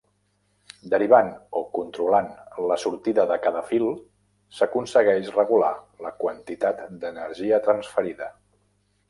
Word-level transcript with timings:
Derivant, 0.93 1.27
o 1.59 1.59
controlant, 1.77 2.31
la 2.71 2.77
sortida 2.85 3.25
de 3.33 3.37
cada 3.43 3.61
fil 3.67 3.85
s'aconsegueix 4.61 5.31
regular 5.37 5.71
la 6.07 6.15
quantitat 6.25 6.83
d'energia 7.07 7.63
transferida. 7.71 8.33